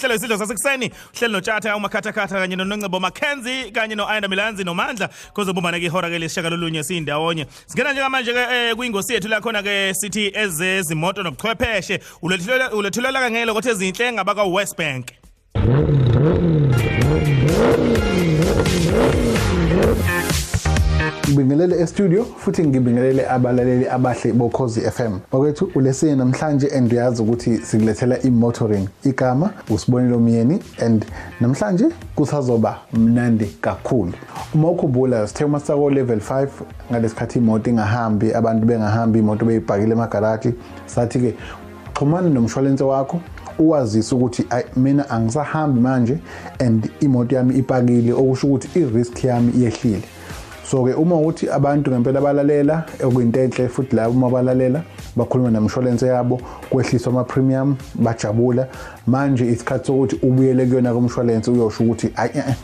[0.00, 5.86] uhlelo isidlo sasekuseni uhlelo notshata umakhathakhatha kanye noNongcebo Mackenzie kanye noAyanda Milanzi nomandla kuzobumbana ke
[5.86, 7.46] ihora ke lesishakalolunye sindawonye.
[7.66, 12.00] Singena njengamanje ke eh, kwingosi yethu la khona ke sithi ezezimoto nobuchwepheshe
[12.72, 15.12] ulethulela kangelo ukuthi ezinhle ngabaka West Bank.
[21.30, 28.22] Ngibingelele e-studio futhi ngibingelele abalaleli abahle bokhozi FM bakwethu ulesine namhlanje and uyazi ukuthi sikulethela
[28.22, 31.06] i-motoring igama usibonelo myeni and
[31.40, 31.84] namhlanje
[32.14, 34.12] kusazoba mnandi kakhulu.
[34.54, 36.48] Uma ukhumbula sithe uma sako level 5
[36.90, 40.54] ngalesikhathi imoto ingahambi abantu bengahambi imoto beyibhakile emagaraji.
[40.86, 41.34] Sathi ke
[41.94, 43.20] xhumana nomshwalense wakho
[43.58, 46.18] uwazise ukuthi mina angisahambi manje
[46.58, 50.02] and imoto yami ipakile okusho ukuthi i-risk yami iyehlile
[50.70, 54.82] so ke uma uthi abantu ngempela balalela okuyinto enhle futhi la uma balalela
[55.16, 58.68] bakhuluma nemshwalense yabo kwehliswa ama premium bajabula.
[59.06, 62.54] Manje isikhathi sokuthi ubuyele kuyona kumshwalense uyosho ukuthi ayi eh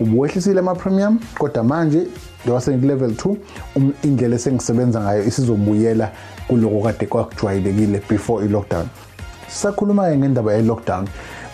[0.00, 2.06] ubuwehlisile ama premium kodwa manje
[2.44, 3.36] njengoba sengilevel 2
[3.76, 6.10] um, indlela esengisebenza ngayo isizobuyela
[6.48, 8.86] kuloko kade kwakujwayelekile before i-lockdown.
[9.48, 11.06] Sisakhuluma-ke ngendaba ye-lockdown.
[11.06, 11.45] bakuthi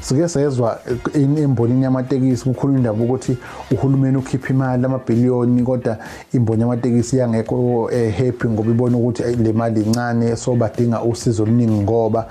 [0.00, 0.78] sike sezwa
[1.14, 3.36] embonini yamatekisi kukhuluma indaba ukuthi
[3.70, 5.98] uhulumeni ukhipha imali amabhiliyoni kodwa
[6.34, 12.28] imboni yamatekisi yangekho happy ngoba ibona ukuthi le mali incane so badinga usizo oluningi ngoba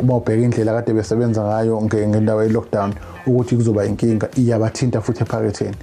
[0.00, 2.94] uma ubheka indlela kade besebenza ngayo ngendawo ye-lockdown
[3.26, 5.76] ukuthi kuzoba inkinga iyabathinta futhi ephaketheni.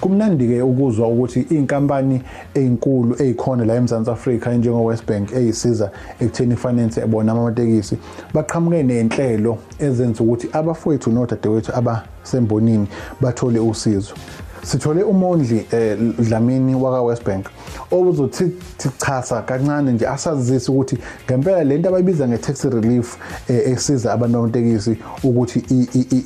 [0.00, 2.22] Kumnandi-ke ukuzwa ukuthi iy'nkampani
[2.54, 7.98] ey'nkulu ey'khona la eMzansi Afrika njengo-West Bank ey'siza ekutheni ifinance bona amatekisi
[8.34, 12.86] baqhamuke nenhlelo ezenza ukuthi abafowethu nodadewethu abasembonini
[13.20, 14.14] bathole usizo.
[14.62, 17.46] Sithole umondli eh, Dlamini waka West Bank.
[17.90, 18.52] Obuzothi
[18.98, 23.16] chasa kancane nje asazise ukuthi ngempela lento abayibiza nge-tax relief
[23.48, 25.58] eh, esiza abantu bamatekisi ukuthi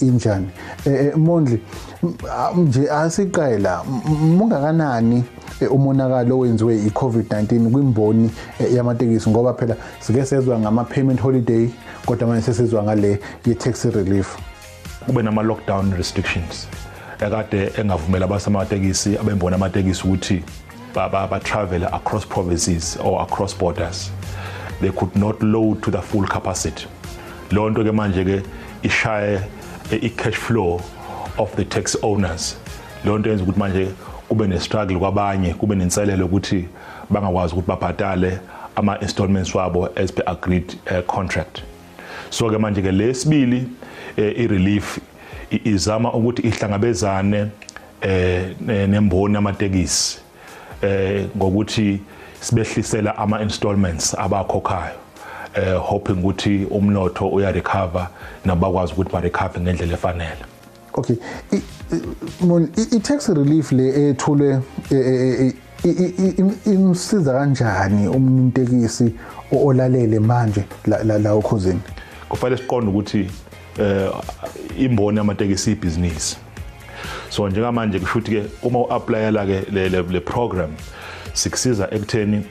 [0.00, 0.48] injani.
[0.86, 1.60] Eh, mondli
[2.56, 3.84] nje asiqela
[4.38, 5.24] mungakanani
[5.70, 8.30] umonakalo owenziwe i-COVID-19 kwimboni
[8.74, 9.30] yamatekisi?
[9.30, 11.68] Ngoba phela sike sezwa ngama-payment holiday
[12.06, 14.36] kodwa manje sesizwa ngale ye-tax relief.
[15.06, 16.68] Kube nama-lockdown restrictions
[17.20, 20.42] ekade engavumela abasematekisi abembona amatekisi ukuthi
[20.94, 24.10] ba-travel across provinces or across borders.
[24.80, 26.86] They could not load to the full capacity.
[27.50, 28.42] Leyo nto ke manje-ke
[28.82, 29.40] ishaye
[29.90, 30.80] i-cash flow
[31.38, 32.56] of the tax owners.
[33.04, 33.88] Leyo nto yenza ukuthi manje
[34.28, 36.68] kube ne-struggle kwabanye kube nenselelo ukuthi
[37.10, 38.38] bangakwazi ukuthi babhatale
[38.76, 41.62] ama-installments wabo as per agreed uh, contract.
[42.30, 43.68] So-ke manje-ke lesibili
[44.18, 44.98] uh, i-relief
[45.50, 47.46] izama ukuthi ihlangabezane
[48.00, 50.23] eh nemboni yamatekisi.
[50.84, 52.00] Eh ngokuthi
[52.40, 54.98] sibehlisela ama installments abakhokhayo.
[55.54, 58.08] Eh hoping ukuthi umnotho uya recover
[58.44, 60.44] nabakwazi ukuthi ba recover ngendlela efanele.
[60.94, 61.16] Okay.
[61.50, 64.60] I tax relief le ethule
[66.66, 69.14] imsiza kanjani umntekisi
[69.52, 71.80] olalele manje la la ukhuzini
[72.28, 73.30] kufanele siqonde ukuthi
[73.78, 74.10] eh
[74.78, 76.43] imboni yamatekisi ibhizinisi.
[77.28, 80.70] So njengamanje kusho ukuthi ke uma uapplyela ke le le program
[81.32, 82.46] sikusiza ekutheni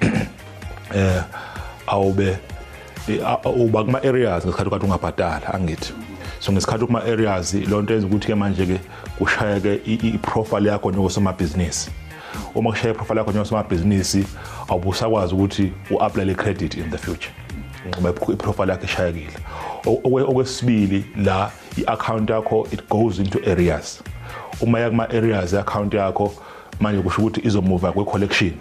[0.95, 1.23] eh
[1.87, 2.37] awube
[3.45, 5.93] uba kuma areas ngesikhathi ukade ungabhadala angithi.
[6.39, 8.79] So ngesikhathi kuma areas lonto yenza ukuthi ke manje ke
[9.19, 11.89] kushaya ke i profile yakho njengosomabhizinisi.
[12.55, 14.25] Uma kushaya profile yakho njengosomabhizinisi
[14.69, 17.31] awubusakwazi ukuthi uapply le credit in the future.
[17.87, 19.37] Ngoba iprofile yakho ishayekile.
[19.85, 24.01] Okwesibili la i-account yakho it goes into areas.
[24.61, 26.33] Uma ya kuma areas i-account yakho
[26.79, 28.53] manje kusho ukuthi izomuva kwe-collection.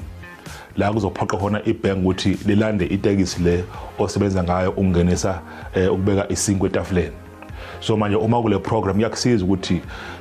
[0.76, 3.64] La kuzophoqa khona ibhank ukuthi lilande itekisi le
[3.98, 5.41] osebenza ngayo ukungenisa
[5.75, 7.12] eh, ukubeka isinkwe etafuleni.
[7.81, 9.81] So manje uma kule program iyakusiza ukuthi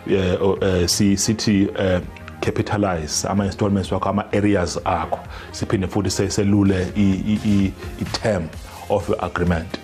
[0.10, 0.88] eh, eh,
[1.18, 2.02] sithi eh,
[2.40, 5.20] capitalize ama installments wakho ama areas akho
[5.52, 8.50] siphinde futhi seselule i-term
[8.90, 9.80] of your agreement.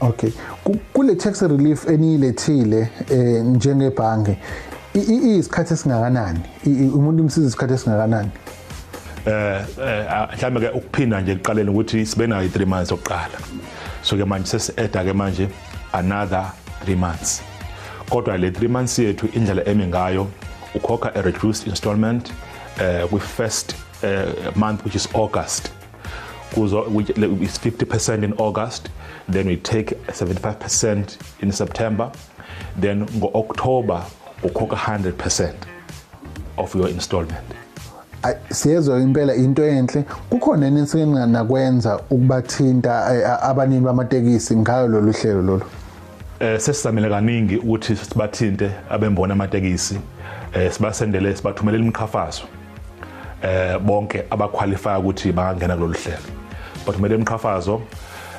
[0.00, 0.32] Okay.
[0.92, 3.44] Kule tax relief eniyilethile eh
[4.94, 8.30] njengebhange isikhathi esingakanani umuntu imsiza isikhathi esingakanani?
[9.26, 9.66] Eh
[10.36, 13.38] mhlambe ke ukuphinda nje kuqaleni ukuthi sibe nayo i3 months oqala
[14.02, 15.48] so ke manje sesi-add ke manje
[15.92, 16.52] another
[16.86, 17.42] 3 months.
[18.10, 20.26] Kodwa le 3 months yethu indlela eme ngayo
[20.74, 22.32] ukhokha a reduced installment
[22.80, 25.70] uh, with first uh, month which is August.
[26.54, 28.90] Kuzo which is 50% in August
[29.28, 32.10] then we take 75% in September.
[32.80, 34.02] Then ngo-October
[34.42, 35.52] ukhokha 100%
[36.56, 37.44] of your installment?
[38.50, 40.04] Siyezwa impela into enhle.
[40.30, 45.64] Kukhona yini esingakwenza ukubathinta abanini bamatekisi ngayo lolu hlelo lolu?
[46.40, 50.00] Eh sesizamile kaningi ukuthi sibathinte abembona amatekisi.
[50.54, 52.42] Eh sibasendele sibathumelela imikhafazo
[53.42, 56.18] eh bonke abaqualify ukuthi bangangena kulolu hlelo.
[56.86, 57.80] Bathumelela imikhafazo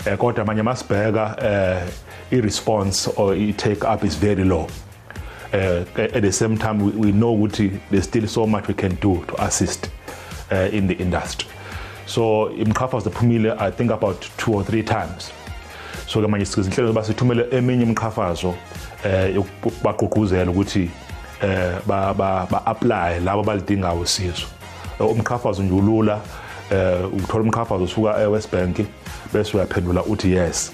[0.06, 1.84] eh kodwa manje masibheka eh
[2.32, 4.68] i-response or i-take up is very low.
[5.54, 8.96] Uh, at the same time we, we know ukuthi there's still so much we can
[8.96, 9.90] do to assist
[10.52, 11.48] uh, in the industry.
[12.06, 15.32] So imikhafazo iphumile i think about two or three times.
[16.08, 18.56] So ke manje sizinhlelo zoba sithumele eminye imikhafazo
[19.04, 20.90] eh yokubaqhuquzela ukuthi
[21.42, 24.46] eh ba ba ba apply labo balidinga usizo.
[25.00, 26.22] Umkhafazo nje ulula
[26.72, 28.78] eh uthola umkhafazo usuka eWest Bank
[29.34, 30.72] bese uyaphendula uthi yes.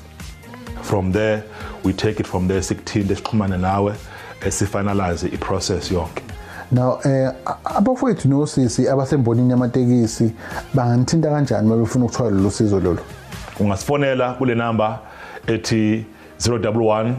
[0.81, 1.43] From there
[1.83, 3.93] we take it from there sikuthinde sixhumane nawe.
[4.45, 6.23] Esifinalize iprocess yonke.
[6.71, 7.31] Now eh
[7.65, 10.33] abafowethu nosisi abasembonini yamatekisi
[10.73, 12.99] banganithinta kanjani uma befuna ukuthola lolu sizo lolu?
[13.59, 14.99] Ungasifonela kule number
[15.47, 16.05] ethi
[16.39, 17.13] 011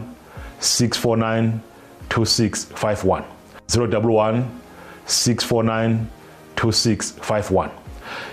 [0.61, 1.51] 649
[2.09, 3.21] 2651
[3.67, 4.43] 011
[5.07, 5.97] 649
[6.55, 7.69] 2651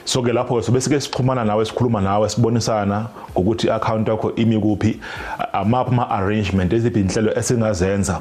[0.04, 4.60] so ke lapho so bese ke sixhumana nawe sikhuluma nawe sibonisana ngokuthi i-account yakho imi
[4.60, 5.00] kuphi
[5.52, 8.20] amaphi ama arrangement eziphi inhlelo esingazenza eh,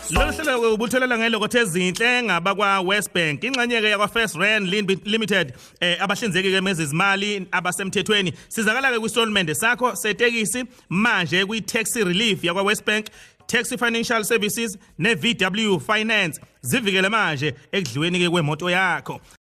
[0.10, 3.44] Lolu hlelo ubutholela ngelokothe ezinhle ngabakwa West Bank.
[3.44, 4.70] Ingxenye-ke yakwa First Rand
[5.06, 8.34] Limited eh abahlinzeki-ke mezizimali abasemthethweni.
[8.48, 13.06] Sizakala-ke kwisitolmende sakho setekisi manje kwi-taxi relief yakwa West Bank
[13.48, 16.42] Taxi Financial Services ne-VW Finance.
[16.62, 19.22] Zivikele manje ekudliweni-ke kwemoto yakho.